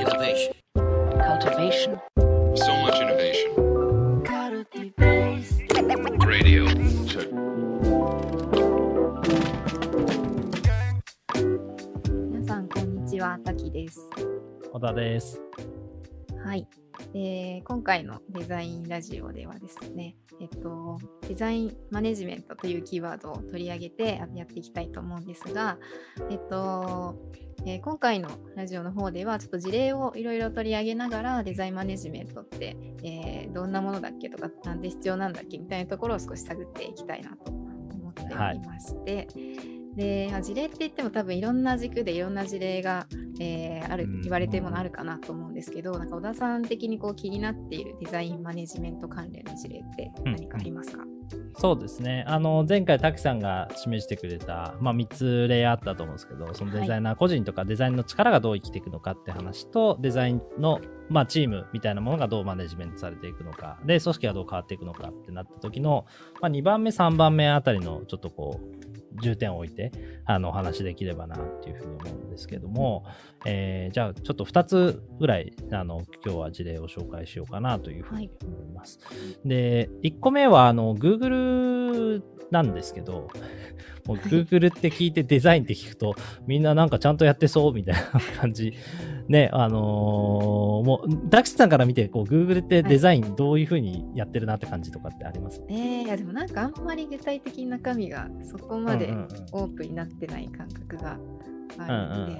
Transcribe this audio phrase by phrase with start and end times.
[0.00, 0.54] Innovation.
[1.26, 2.00] cultivation,
[2.56, 3.50] So much innovation.
[6.26, 6.64] Radio.
[7.06, 7.28] Check.
[12.32, 13.38] 皆さん、こんにちは。
[13.44, 14.08] 滝です。
[14.72, 15.38] 小田です。
[16.42, 16.66] はい。
[17.14, 20.98] えー今回のデザインラジオではですね、えっと、
[21.28, 25.78] デザインマネジメントというキーワードを取り上げてやっていきたいと思うんですが、
[26.30, 27.16] えっと、
[27.66, 39.26] えー今回のラジオの方ではちょっと事例をいろいろ取り上げながらデザインマネジメントって、えーどんなものだっけとかなんで必要なんだっけみたいなところを少し探っていきたいなと思っておりまして、
[39.96, 43.06] でまあ事例って言っても多分いろんな軸でいろんな事例が、
[43.40, 51.04] えーあるうん言われてるものあるかなと思うんですけど、なんか小田さん的にこう気になっているデザインマネジメント関連の事例って何かありますか、
[51.58, 52.24] そうですね。
[52.26, 66.06] あの、前回、滝さんが示してくれた、まあ、3つ例あったと思うんですけど、そのデザイナー個人とかデザインの力がどう生きていくのかって話と、デザインの、まあ、チームみたいなものがどうマネジメントされていくのか、で、組織がどう変わっていくのかってなった時の、
[66.40, 68.89] まあ、2番目、3番目あたりの、ちょっとこう、
[69.22, 69.92] 重点を置いて、
[70.24, 73.04] あの、お話しできればな、っていうふうに思うんですけども、
[73.44, 79.00] えーじゃあ、ちょっと2つぐらい、あの、今日は事例を紹介しようかな、というふうに思います。
[79.44, 81.79] で、1個目は、あの、Google
[82.50, 83.28] なんですけど、
[84.06, 86.14] もう Google って聞いてデザインって聞くと、
[86.46, 88.00] みんななんかちゃんとやってそうみたいな
[88.40, 88.74] 感じ。
[89.28, 101.18] ね、あのーもう、ダクシさんから見て、こう、Google ってデザインどういう風にやってるなって感じとかってあります、えーいやでもなんかあんまり具体的な中身がそこまでうんうんうんオープンになってない感覚が
[101.78, 102.38] あるので、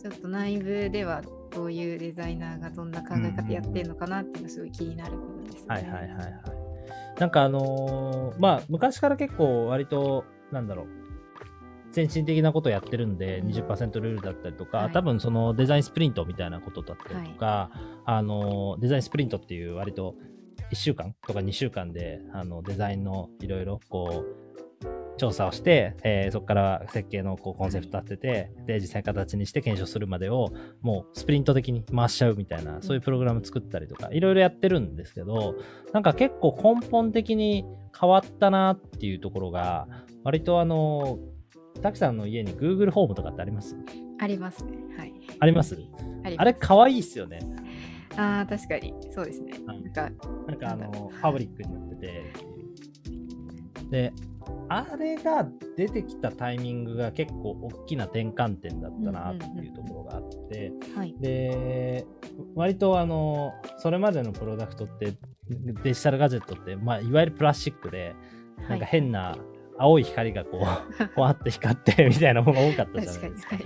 [0.00, 5.66] ちょっと内部ではどういうデザイナーがどんな考え方やってるのかなっていうのがすごい気になる部分ですね。
[5.68, 6.69] はいはいはいはい。
[7.18, 10.86] なんかあのーまあ、昔から結構割と、なんだろう、
[11.92, 13.48] 先進的なことをやってるんで、うん。
[13.48, 14.92] 20%ルールだったりとか、はい。
[14.92, 17.70] 多分そのデザインスプリントみたいなことだったりとか、
[18.04, 20.14] あのーデザインスプリントっていう割と
[20.70, 24.39] 1週間とか2週間で、あの、デザインのいろいろこう、
[25.16, 35.56] 調査をして、えーそこから設計のこうコンセプト立てて、で、実際形にして検証するまでを、もうスプリント的に回しちゃうみたいな、そういうプログラム作ったりとか、いろいろやってるんですけど、
[35.92, 37.66] なんか結構根本的に
[37.98, 39.86] 変わったなっていうところが、
[40.24, 41.18] 割とあの、
[41.82, 43.76] 滝さんの家に Google ホームとかってあります？
[44.18, 44.72] ありますね。
[44.96, 45.12] はい。
[45.38, 45.78] あります？
[46.38, 47.40] あれ可愛いっすよね。
[48.16, 48.92] ああ、確かに。
[49.10, 49.52] そうですね。
[49.58, 50.10] うんなんか、
[50.46, 52.32] なんかあの、パブリックになってて。
[53.90, 54.12] で、
[54.68, 55.46] あれが
[55.76, 61.14] 出てきたタイミングが結構大きな転換点だったなっていうところがあって、はい。
[61.18, 62.06] で、
[62.54, 65.14] 割とあの、それまでのプロダクトって、
[65.82, 68.14] デジタルガジェットって、まあ、いわゆるプラスチックで、
[68.68, 69.36] なんか変な
[69.78, 73.12] 青い光がこう、こうあって光ってみたいなものが多かったじゃ。
[73.12, 73.62] ないですかは。
[73.62, 73.64] い。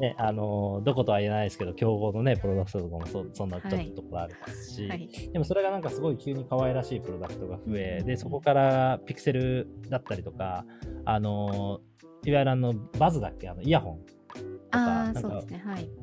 [0.00, 5.08] ね、あの、どことは言えないですけど、競合のね、プロダクトとかもそそんなちょっはいとところありますし、はい。
[5.32, 10.64] でもそれがなんかすごい急に可愛らしいプロダクトが増え、で、そこからピクセルだったりとか、
[11.04, 11.80] あの、
[12.24, 13.48] いわゆるあの、バズだっけ？
[13.48, 13.98] あの、イヤホン
[14.70, 15.28] とか、なんか。
[15.28, 15.44] はい。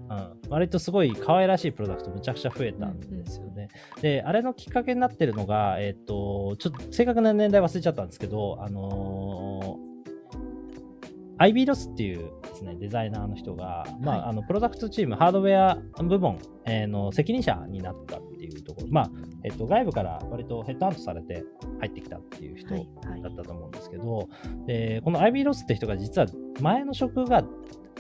[0.10, 3.68] うん、割とすごい可愛らしいプロダクトむちゃくちゃ増えたんですよね。
[4.02, 9.87] で、あれのきっかけになってるのが、えっ、と、ちょっと正確な年代忘れちゃったんですけど、あのー
[11.40, 19.12] アイビーロスっていうですね、デザイナーの人が、まあ、はいあの、プロダクトチーム、ハードウェア部門、えーの責任者になったっていうところ、まあ、
[19.44, 21.44] えっ、と、外部から割とヘッドアウトされて
[21.80, 22.90] 入ってきたっていう人はい。
[23.10, 24.30] はいだったと思うんですけど、
[24.68, 26.28] でこのアイビーロスって人が実は
[26.62, 27.44] 前の職が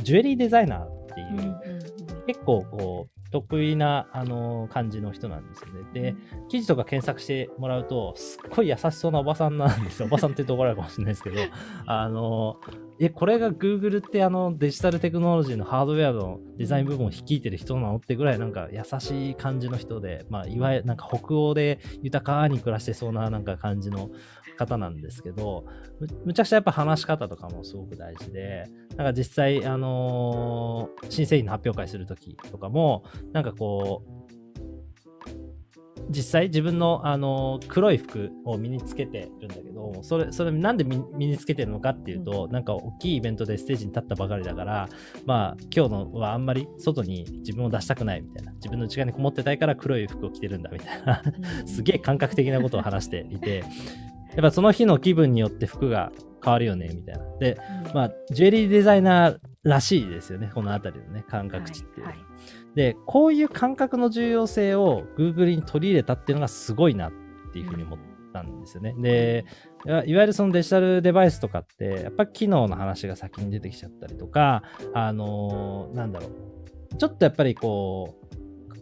[0.04, 5.82] ジュエリーデザイナーっていう、うんうんうん結構こう得意な、あの感じの人なんですよね。
[5.94, 6.16] で、
[6.50, 10.06] 記事とか検索してもらうと、すっごい優しそうなおばさんなんですよ。
[10.08, 11.38] おばさんって言うと怒られるかもしれないですけど、
[11.86, 12.58] あの
[13.00, 24.10] え、これが Google ってあのデジタルテクノロジーのハードウェアのデザイン部門を率いてる人なのってぐらいなんか優しい感じの人で、まあ、いわゆるなんか北欧で豊かに暮らしてそうななんか感じの
[24.58, 25.66] 方なんですけど、
[26.00, 28.66] むむちゃくちゃやっぱ話し方とかもすごく大事で、
[28.98, 34.18] なんか実際、あのー新製品の発表会するときとかも、なんかこう、
[36.10, 44.90] 実際自分の、あのー黒い服を身につけてるんだけど、それ、それなんで身身につけてるのかっていうと、なんか大きいイベントでステージに立ったばかりだから、
[45.26, 51.22] まあ今日のはあんまり外に自分を出したくないみたいな、自分の内側にこもってたいから黒い服を着てるんだみたいな、
[51.68, 53.64] すげえ感覚的なことを話していて、
[54.38, 56.14] やっぱその日の気分によって服が
[56.44, 57.38] 変わるよね、みたいな。
[57.40, 57.58] で、
[57.94, 62.18] まあ、ジュエリーデザイナーらしいですよね、このあたりのね、感覚値っていうのは。
[62.18, 62.28] はい
[62.78, 67.12] で、こういう感覚の重要性を Google に取り入れたっていうのがすごいなっ
[67.52, 68.00] ていうふうに思っ
[68.32, 68.94] たんですよね。
[69.00, 69.46] で、
[69.84, 74.62] いわいわゆるそのデジタルデバイスとかって、やっぱ機能の話が先に出てきちゃったりとか、
[74.94, 76.96] あのーなんだろう。
[76.98, 78.27] ちょっとやっぱりこう、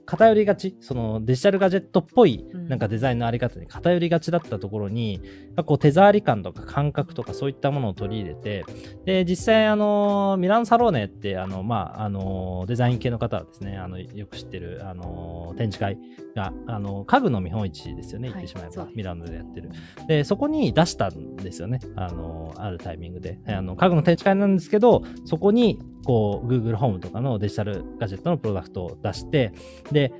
[0.05, 2.67] 偏りがち、そのデジタルガジェットっぽいうん。
[2.67, 5.21] なんかデザインのあり方に偏りがちだったところに、
[5.65, 8.65] こう手触り感とか感覚とかそういったものを取り入れて、
[9.05, 15.97] で、実際あの、ミランサローネってあの、まあ、あの、デザイン系の方はですね、あの、よく知ってる、あの、展示会
[16.35, 19.71] が、あの、家具の見本市ですよね、言ってしまえば、はいミラノでやってる。
[20.07, 21.79] で、そこに出したんですよね。
[21.95, 23.39] あの、あるタイミングで。
[23.47, 29.53] あの、家具の展示会なんですけど、そこに、こう、Google ホームとかのデジタルガジェットのプロダクトを出して、
[29.91, 30.13] で、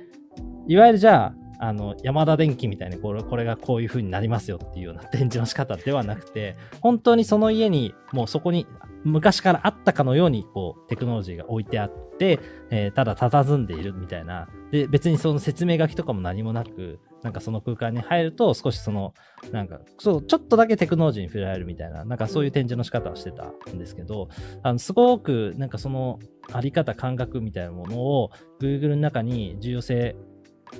[0.66, 8.66] いわゆるじゃあ、あの、山田電機みたいにこれ、これがこういう風になりますよっていうような展示の仕方ではなくて、本当にその家に、もうそこに
[9.04, 14.48] 昔からあったかのように、こう、テクノロジーが置いてあって、えーただ佇んでいるみたいな。
[14.72, 19.14] で、別にその説明書きとかも何もなく、なんかその空間に入ると少しその、
[19.52, 24.28] なんか、そう、ちょっとだけテクノロジーに触れられるみたいな、なんかそういう展示の仕方をしてたんですけど、
[24.62, 26.18] あの、すごく、なんかその、
[26.52, 28.30] あり方、感覚みたいなものを、
[28.60, 30.16] Google の中に重要性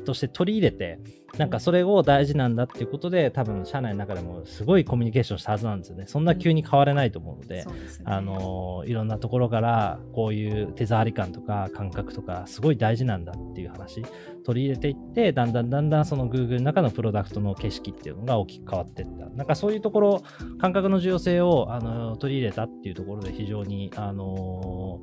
[0.04, 0.98] として取り入れて、
[1.38, 6.06] なんかそれを大事なんだっていうことで、多分社内の中でもすごいコミュニケーションしたはずなんですよね。
[6.06, 14.02] そんな急に変われないと思うので、そうですねあのいろんなところからこういう手触り感とか感覚とかすごい大事なんだっていう話
[14.44, 20.22] 取り入れていってだんだんだんだんその Google の中のプロダクトの景色っていうのが大きく変わっていったなんかそういうところ
[20.60, 25.00] 感覚の重要性をあの取り入れたっていうところで非常にあの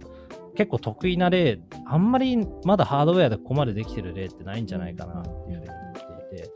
[0.55, 6.51] 結構得意な例あんまりまだハードウェアでここまでできてる例ってないんじゃないかなっていうふうに思っていて、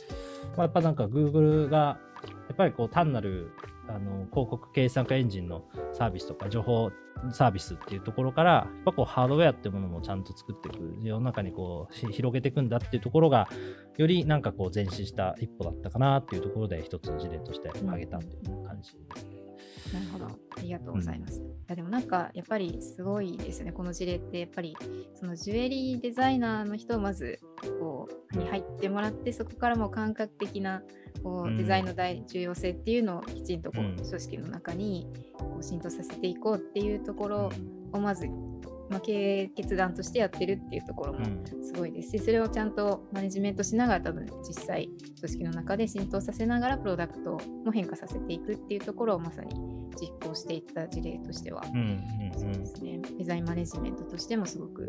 [0.56, 3.52] まあ、やっぱなんか Google がやっぱりこう単なる
[3.88, 5.64] あの広告計算化エンジンの
[5.94, 6.92] サービスとか情報
[7.32, 13.48] サービスっていうところから、やっぱこうハードウェアっていうものもちゃんと作っていく、世の中にこうし広げていくんだっていうところが、
[13.98, 19.48] よりなんかこう前進した一歩だったかなっていうところで一つ事例として挙げたという感じですね。
[19.94, 20.26] なるほど。
[20.26, 21.40] ありがとうございます。
[21.40, 23.72] いやでもなんかやっぱりすごいですね。
[23.72, 24.76] この事例ってやっぱり
[25.14, 27.40] そのジュエリーデザイナーの人をまず
[27.80, 30.82] こうに入ってもらってそこからも感覚的な
[31.24, 37.50] こううんデザインの大重要性っていうのをきちんとこうんう組織の中にこう浸透させていこうっていうところ
[37.94, 38.28] をまず、
[38.90, 41.44] まあ、経営決断としてやってるっていうところもうん。
[41.64, 44.88] すごいですし、それをちゃんとマネジメントしながら多分実際
[45.20, 54.88] 組織の中で浸透させながらプロダクトも変化させていくっていうところをまさに実行していった事例としては、うんうんそううんですね、デザインマネジメントとしてもすごく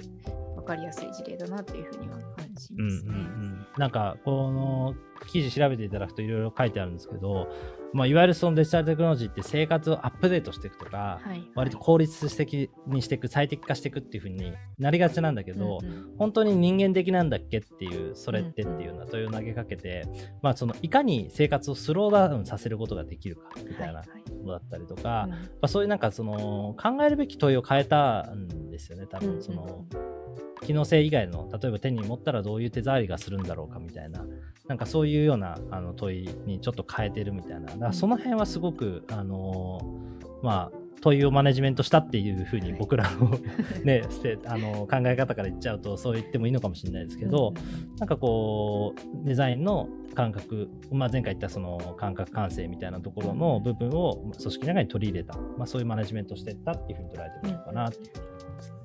[0.56, 3.12] 分かりやすい事例だなというふうには感じうんますね。
[3.12, 3.66] うんうん。
[3.78, 4.94] なんか、この
[5.26, 7.48] 記事調べていただくといろいろ書いてあるんですけど、
[7.92, 16.16] まあ、いわゆるそのデジタルテクノロジーって生活をアップデートしていくとか、はい、割と効率的にしていく、最適化していくっていうふうになりがちなんだけど、うんうん。
[16.18, 20.06] 本当に人間的なんだっけっていう、それってっていうな問いを投げかけて、
[20.42, 29.42] まあそのいかに生活をスローダウンさせることができるかみたいなはいはいことだったりとか、うんまあ、そういうなんかその考えるべき問いを変えたんですよね、多分。
[29.42, 34.24] その、うんうん機能性以外の、例えば手に持ったらどういう手触りがするんだろうかみたいな、
[34.66, 40.08] なんかそういうようなあの問いにちょっと変えてるみたいな、だからその辺はすごく、あのー
[40.42, 43.38] まあ、問いをマネジメントしたっていうふうに僕らの、
[43.84, 44.02] ね、
[44.46, 47.54] あの考え方から言っちゃうとそう言ってもいいのかもしれないですけど、
[47.98, 58.77] なんかこう、デザインの感覚、まあ、前回言ったその感覚感性みたいなところの部分を組織の中に取り入れた、まあ、そういうマネジメントをしていったっていうふうに捉えてもいいのかなっていうふうに思います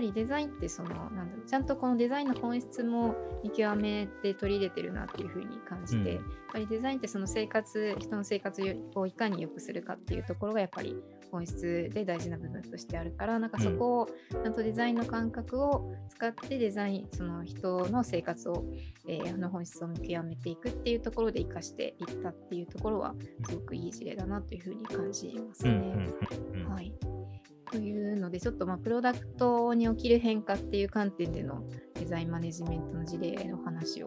[0.00, 8.60] ぱりデザインってそのなんだろうちゃんとこのデザインの本質も見極めて取り入れてるなっていうふうに感じて、うんやっぱりデザインってその生活人の生活
[8.96, 10.96] をいかに良くするかっていうところがやっぱり
[11.30, 18.64] 本質で大事な部分としてあるからなんかそこをちゃんとデザインの感覚を使ってデザインその人の生活を、
[19.06, 23.14] えー、の本質を見極めていくっていうところで生かしていったっていうところは
[23.48, 25.70] すごくいい事例だなというふうに感じますね。
[25.70, 25.92] うんうん
[26.54, 26.92] うんうんはい。
[27.70, 31.62] というので、ちょっとまあプロダクトに起きる変化っていう観点での
[31.94, 34.06] デザインマネジメントの事例の話を、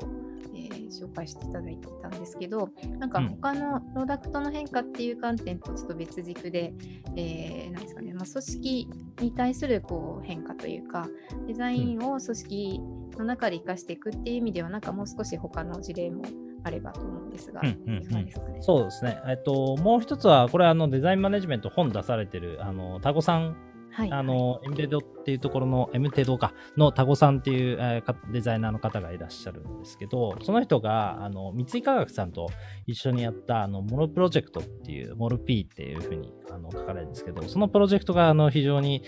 [0.53, 6.72] えー紹介していただいてたんですけど、なんか他のプロダクトの変化っていう観点とちょっと別軸で、
[7.15, 8.89] えーなんですかね、ま、組織
[9.20, 11.08] に対するこう変化というか、
[11.48, 12.82] デザインを組織
[13.17, 16.24] の中で活かしていくっていう意味では、なんかもう少し他の事例も
[16.63, 18.58] あればと思うんですが、うんうんうんいかがですかね？
[18.62, 19.22] そうですね。
[19.27, 23.55] えっと、もう一つは、これあのデザインマネジメント本出されてる、あの、タゴさん
[23.96, 32.50] はい、あの、エムテドっていうところの、エムテドか、のタゴさんっていう、えーかデザイナーの方がいらっしゃるんですけど、その人が、あの、三井化学さんと
[32.88, 39.03] 一緒にやった、あの、モロプロジェクトっていう、モル P っていうふうに、あの、書かれるんですけど、そのプロジェクトが、あの、非常に、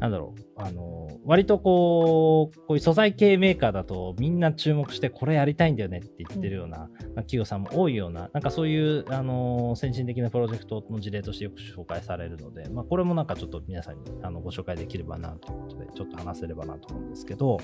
[0.00, 6.88] なんだろう、あの、割とこう、こういう素材系メーカーだとみんな注目してこれやりたいんだよねって言ってるような、まあ
[7.22, 17.58] 企業さんも多いような、なんかそういう、あの、先進的なプロジェクトの事例としてよく紹介されるので、まあこれもなんかちょっと皆さんにあのご紹介できればなということで、ちょっと話せればなと思うんですけど、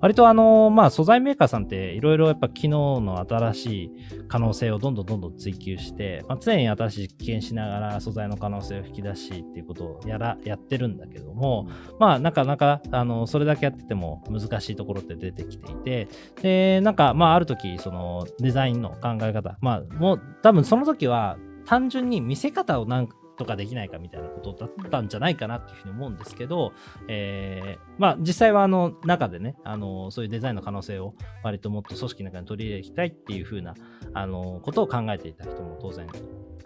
[0.00, 3.92] 割とあの、まあ素材メーカーさんっていろいろやっぱ機能の新しい
[4.28, 16.08] 可能性をどんどんどんどん追求して、まあ、常に新しい実験しながら素材の可能性を引き出しっていうことをやら、やってるんだけども、まあなかなか、あの、それだけやってても難しいところって出てきていて、
[16.42, 26.72] で、なんか、まあある時、そのデザインの考え方、まあもう多分その時は単純に見せ方をなんかとかできないかみたいなことだったんじゃないかなっていうふうに思うんですけど、
[27.08, 33.74] えーまあ実際はあの中でね、あのそういうデザインの可能性を割ともっと組織の中に取り入れていきたいっていうふうな
[34.14, 36.06] あのことを考えていた人も当然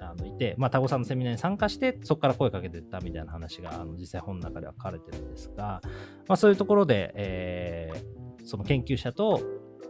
[0.01, 5.81] あのいて、まあ、タゴさんのセミナーに参加して、そこから声かけていったみたいな話が、あの実際本の中では書かれてるんですが、
[6.29, 9.41] まあ、そういうところで、えーその研究者と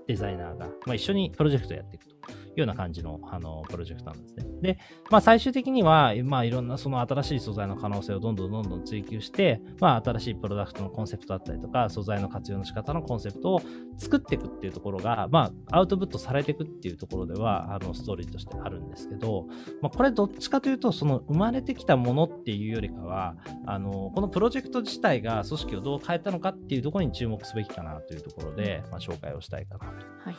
[0.07, 2.12] デザイナーが、まあ、一緒にプロジェクトをやっていくと。
[2.57, 4.47] ような感じのあのプロジェクトなんですね。
[4.63, 4.79] で、
[5.11, 13.63] まあ、最終的には、まあ、いろんなその新しい素材の可能性をどんどんどんどん追求して、まあ、新しいプロダクトのコンセプトだったりとか、素材の活用の仕方のコンセプトを
[13.99, 19.47] 作っていくっていうところが、まあ、アウトプットされていくっていうところでは、あの、ストーリーとしてあるんですけど、
[19.81, 29.87] まあ、これどっちかというと、その生まれてきたものっていうよりかは、あの、このプロジェクト自体が組織をどう変えたのかっていうところに注目すべきかなというところで、まあ、紹介をしたいかなと。
[30.25, 30.37] はい。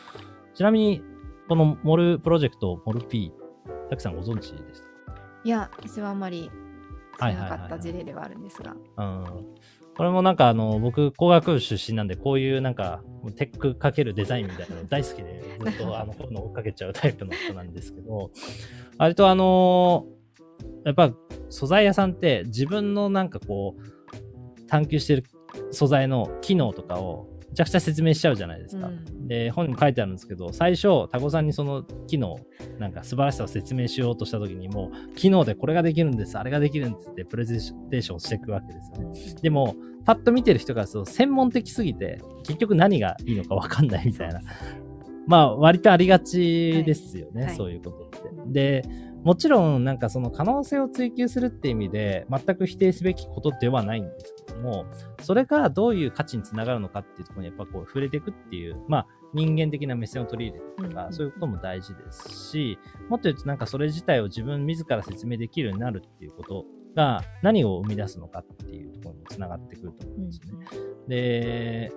[0.53, 1.01] ちなみに、
[1.47, 3.31] このモルプロジェクト、モル P、
[3.89, 5.13] たくさんご存知でした？
[5.43, 6.49] いや、私はあんまり
[7.17, 8.75] 知らなかった事例ではあるんですが。
[8.97, 9.25] うん。
[9.95, 13.03] これもなんかあの、僕、工学部出身なんで、こういうなんか、
[13.37, 18.31] テックかけるデザインみたいなの大好きで、 ずっとあの、こういうの追っかけちゃうタイプの人なんですけど、
[18.97, 20.07] 割とあの
[20.85, 21.13] やっぱ
[21.49, 25.23] 素材屋さんって自分のなんかこう、探求してる
[25.71, 28.87] 素材の機能とかをめちゃくちゃ説明しちゃうじゃないですか。
[28.87, 32.37] うんで、本にも書いてあるんですけど、最初、タコさんにその機能、
[32.77, 39.41] なんか素晴らしさを説明しようとした時にもう、機能でこれができるんです、あれができるんですってプレゼンテーションしていくわけですよね。
[39.41, 44.41] でも、パッと見てる人がそう専門的すぎて、結局何がいいのか分かんないみたいな。
[45.25, 48.29] まあ、割とありがちですよね、はいはいそういうことって。
[48.47, 48.83] で、
[49.23, 54.85] もちろん、なんかその可能性を追求するって意味で、全く否定すべきことではないんですけども、
[55.21, 61.13] それがどういう価値につながるのかっていうところにやっぱこう触れていくっていう、まあ、人間的な目線を取り入れるとか、うん。
[61.13, 62.77] そういうことも大事ですし、
[63.09, 70.65] もっと言うとなんかそれ自体を自分自ら説明できるようになるっていうことが何を生み出すのかっていうところにもつながってくると思うんですよね。
[71.07, 71.91] で、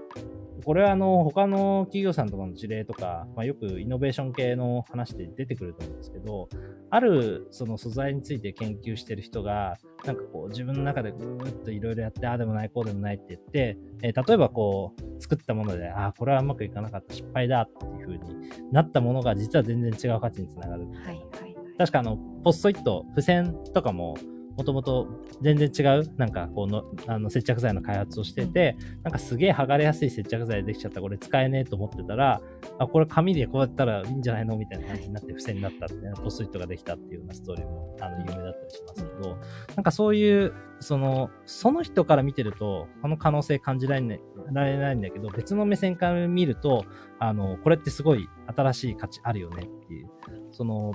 [0.65, 6.49] これはあの他の企業さんとかの事例とか、まあ、よくイノベーション系の話で出てくると思うんですけど、
[6.91, 20.87] あるその素材について研究してる人が、なんかこう自分の中でぐーっといろいろやって、ああでもない、こうでもないって言って、えー例えばこう作ったもので、ああ、これはうまくいかなかった、失敗だっていう風になったものが実は全然違う価値につながる。
[20.87, 21.57] はいはいはい。
[21.79, 24.17] 確かあの、ポストイット、付箋とかも、
[24.57, 25.07] もともと
[25.43, 32.41] 全然違う、なんかこの、あの接着剤の開発をしてて、なんかすげえ剥がれやすい接着剤できちゃった、これ使えねえと思ってたら、
[32.79, 39.39] あ、これ紙でこうやったらいいんじゃないのみたいな感じになって付箋になったって、ポストイットができたっていうようなストーリーも、あの、有名だったりしますけど、
[39.77, 44.21] なんかそういう、その、その人から見てると、この可能性感じられない
[44.53, 46.85] られないんだけど、別の目線から見ると、
[47.19, 50.09] あの、これってすごい新しい価値あるよねっていう、
[50.53, 50.93] その、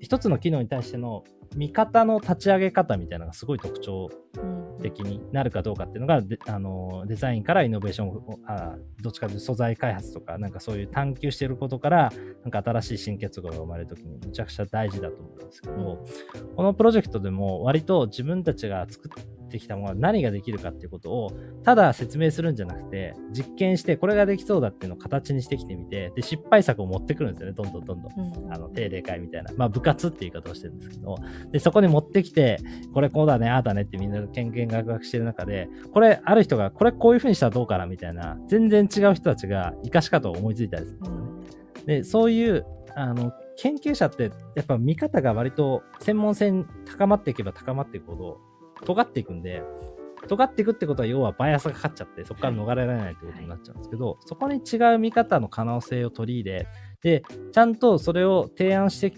[0.00, 1.24] 一つの機能に対しての
[1.56, 4.58] 見方の立ち上げ方みたいなのがすごい特徴うん。
[4.78, 12.12] 的になるかどうかっていうのがであのデザインからイノベーションをあどっちかというと素材開発とかなんかそういう探求していることから
[12.42, 16.04] なんか新しい新結合が生まれるときにむちゃくちゃ大事だと思うんですけど、
[16.56, 21.32] このプロジェクトでも割と自分たちが作ってきたものが何ができるかっていうことを
[21.64, 28.12] ただ説明するんじゃなくて実験してこれができそうだっていうのを形にしてきてみてで失敗作を持ってくるんですよねどんどんどんどん。
[28.18, 31.16] うんあの定例会みたいな、まあ、部活っていう言い方をしてるんですけど、
[31.52, 32.58] でそこに持ってきて、
[32.92, 41.84] これこうだね、ああだねってみんなで研研学学してる中で、これ、ある人が、これこういう風にしたらどうかなみたいな、全然違う人たちが生かし方を思いついたりするんですよね。
[41.86, 48.40] で、そういう、あの、研究者って、やっぱ見方が割と専門性高まっていけば高まっていくほど、
[48.84, 49.62] 尖っていくんで、
[50.26, 56.66] 尖っていくってことは要はバイアスがかかっちゃって、そこから逃れられないってことになっちゃうんですけど、そこに違う見方の可能性を取り入れ、
[57.02, 59.12] で、ちゃんとそれを提案して、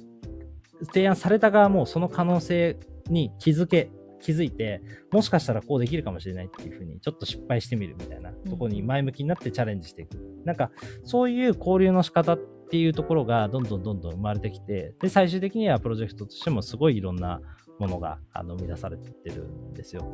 [0.93, 3.91] 提案された側もその可能性に気づけ、
[4.21, 10.17] 気づいて、もしかしたらこうできるかもしれないっていうふうに、ちょっと失敗してみるみたいなところに前向きになってチャレンジしていく。
[10.45, 10.71] なんか、
[11.05, 12.39] そういう交流の仕方っ
[12.71, 17.41] ていうところがどんどんどんどん生まれてきて、で、最終的にはプロジェクトとしてもすごいいろんな
[17.81, 20.13] ものがあの生み出されてるんですよ。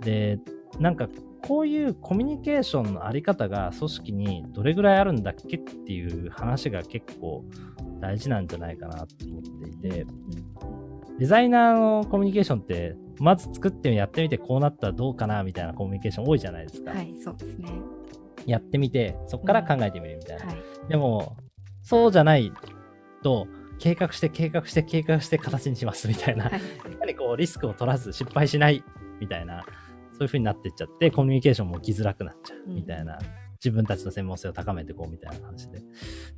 [0.00, 0.40] で、
[0.80, 1.08] なんか
[1.46, 7.44] こういうコミュニケーションのあり方が組織にどれぐらいあるんだっけっていう話が結構
[8.00, 10.06] 大事なんじゃないかなと思っていて、
[11.18, 16.92] デザイナーのコミュニケーションって、まず作ってやってみてこうなったらどうかなみたいなコミュニケーション多いじゃないですか。
[16.92, 17.68] はい、そうですね。
[18.46, 20.46] やってみて、そこから考えてみるみたいな。
[20.46, 20.56] はい。
[20.88, 21.36] でも、
[21.82, 22.52] そうじゃない
[23.22, 23.46] と、
[23.82, 26.44] 計画して計画して計画して形にしますみたいな。
[26.44, 26.52] はい。
[26.52, 26.58] や
[27.00, 28.84] はりこうリスクを取らず失敗しない
[29.18, 29.64] みたいな、
[30.12, 33.18] そういう風になってっちゃって、コミュニケーションも起きづらくなっちゃうみたいな、
[33.56, 35.80] 自分たちの専門性を高めていこうみたいな話で。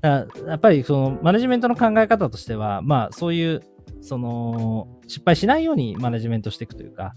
[0.01, 3.61] だからやっぱりそのマネジメントの考え方としては、まあそういう、
[4.01, 7.15] その失敗しないようにマネジメントしていくというか、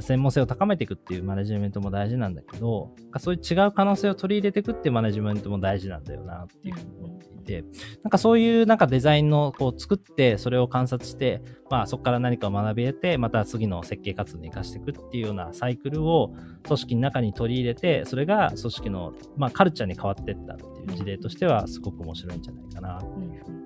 [0.00, 7.64] 専門性を高めていくっていうマネジメントも大事なんだけど、そういう違う可能性を取り入れていくっていうマネジメントも大事なんだよなっていうふうに思っていて、
[8.02, 23.08] なんかそういうなんかデザインのこう作って、それを観察して、まあそこから何かを学び得て、また次の設計活動に活かしていくっていうようなサイクルを組織の中に取り入れて、それが組織の、まあ、カルチャーに変わっていったっていう事例としてはすごく面白いんじゃないかなってい。
[23.08, 23.63] うんうん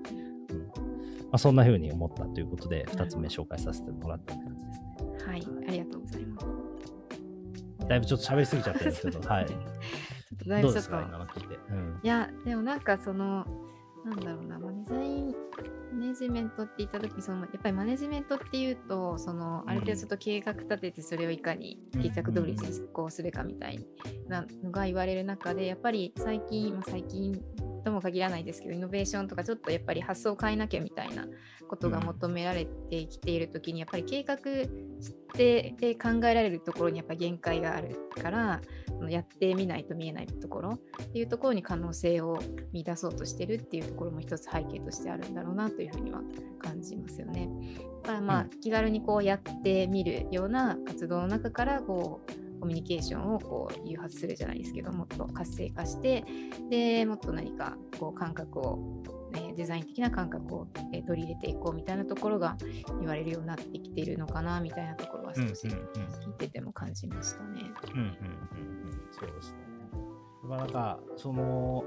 [1.31, 4.89] まあ、そんな風に思ったということで、2つ目紹介させてもらったって感じですね。
[5.27, 6.47] はい、ありがとうございます。
[7.89, 9.47] だいぶちょっと喋りすぎちゃってるんですけど、 はい。
[9.47, 9.59] ちょっ
[10.39, 12.01] とだいぶちょっとどうん。
[12.03, 13.47] いや、でもなんかその、
[14.05, 15.35] なんだろうな、まあデザイン
[15.93, 23.85] マネジメントって言ったとき、そのやっぱりマネジメントっていうと、そのある程度ちょっと計画立てて、それをいかに計画通りに実行するかみたい
[24.29, 27.41] なのが言われる中で、やっぱり最近、まあ、最近
[27.79, 31.27] とも限らないですけど、イノベーションとかちょっとやっぱり発想を変えなきゃみたいな
[31.69, 38.61] ことが求められてきているときに、やっぱり計画してで考えられるところにやっぱり限界があるから、
[39.09, 40.79] やってみないと見えないところっ
[41.13, 42.41] ていうところに可能性を
[42.73, 46.21] 見出そうとしてるっていうところも一つ背景としてあるんだろうなというふうには
[46.59, 47.49] 感じますよね。
[48.03, 56.25] だからまあ、気軽にこうやってみるような活動の中からこうコミュニケーションをこう誘発するじゃないですけどもっと活性化して
[56.71, 62.57] でもっと何かこう感覚を、ね、デザイン的な感覚を、えー取り入れていこうみたいなところが
[63.01, 67.63] 言われるようになってきているのかなみたいなところは少し聞いてても感じましたね。
[67.95, 69.59] うんうんうんうんそうですね。
[70.45, 71.85] まあなんか、その、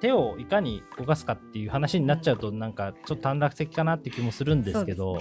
[0.00, 5.18] 手をいかに動かすかっていう話になっちゃうと、なんかちょっと短絡的かなって気もするんですけど、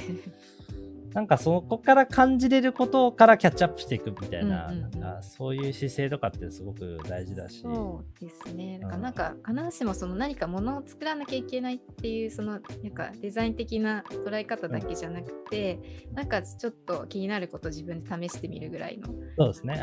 [1.17, 7.61] なんかそこから感じれることからキャッチアップしていくみたいな、うんうんうんなんかそういう姿勢とかってすごく大事だし。
[7.61, 8.77] そうですね。
[8.79, 15.79] だからうんなんか必ずしもその何かものを作らなきゃいけないっていうそのなんかデザイン的な捉え方だけじゃなくて、
[16.13, 19.07] なんかちょっと気になることを自分で試してみるぐらいの
[19.39, 19.75] そうですね。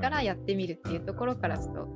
[0.00, 1.88] からうんやってみるっていうところからちょっと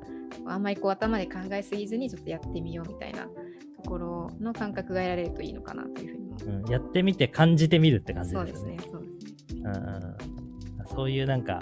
[0.47, 6.20] あんまりこう頭で考えすぎずにちょっとやってみようみたいなところの感覚が得られるといいのかなというふうにも。
[6.45, 8.91] うんやってみて感じてみるって感じでよねそうですすね。。
[8.91, 9.61] そうですね。
[9.63, 9.69] う
[10.27, 10.31] ん
[10.95, 11.61] そういうなんか、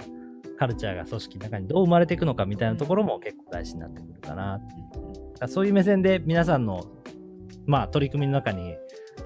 [0.58, 4.78] カルチャーが組織の中にどう生まれていくのかみたいなところも結構大事になってくるかなってい
[5.46, 5.48] う。
[5.48, 6.84] そういう目線で皆さんの、
[7.66, 8.76] まあ、取り組みの中に、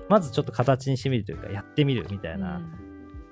[0.09, 2.61] まずちょっと形にしてみるというか、やってみるみたいな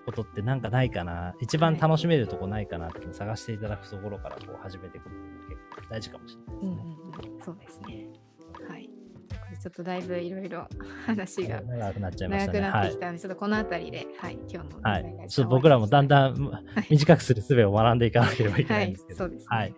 [0.05, 6.73] ことってなんかないかな、一番楽しめるとこないかなって探していただくところからこう始めていくのが結構大事かもしれないですね。
[6.73, 8.09] うんうんうん、そうですね。
[9.63, 10.67] ちょっとだいぶいろいろ
[11.07, 12.61] 話が長くなっちゃいまし長たね。
[12.69, 12.99] はいくなってき。
[12.99, 15.29] たので、ちょっとこの辺りで、はい、今日のはい。
[15.29, 19.19] ちょっと僕らもだんだんはい短くする術を学んでいかなければいけはいないんですけ、ど。
[19.19, 19.47] そうですね。
[19.49, 19.75] はい。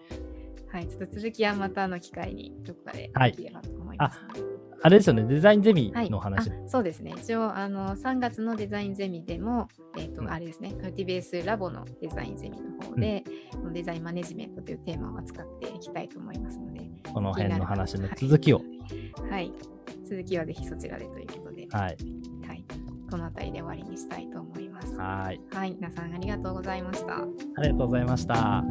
[0.72, 4.40] はい、ちょっと続きはまたの機会にどこかでればと思いますので。
[4.82, 6.50] あれですよね、デザインゼミはい、の話。
[6.50, 7.12] あそうですね。
[7.16, 9.68] 一応、あの3月のデザインゼミでも、
[9.98, 16.80] えっ、と、うんあれですね、カルティベースラボのデザインゼミの方で、このデザインマネジメントというテーマを扱っていきたいと思いますので、
[17.12, 18.60] この辺の話の続きを。
[19.30, 19.52] はい、
[20.04, 21.96] 続きはぜひそちらでということで、はい。
[22.46, 22.64] はい、
[23.10, 24.94] この辺りで終わりにしたいと思います。
[24.96, 25.40] はい。
[25.52, 27.16] はい、皆さんありがとうございました。
[27.16, 27.26] あ
[27.62, 28.64] りがとうございました。